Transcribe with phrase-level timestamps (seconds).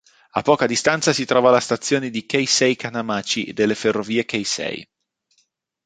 [0.31, 4.83] A poca distanza si trova la stazione di Keisei-Kanamachi delle Ferrovie Keisei.